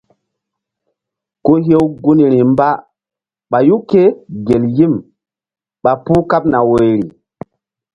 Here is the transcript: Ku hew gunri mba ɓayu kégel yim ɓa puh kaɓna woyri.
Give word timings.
Ku 1.43 1.53
hew 1.65 1.85
gunri 2.03 2.39
mba 2.51 2.67
ɓayu 3.51 3.75
kégel 3.89 4.63
yim 4.77 4.93
ɓa 5.83 5.91
puh 6.03 6.21
kaɓna 6.29 6.57
woyri. 6.69 6.99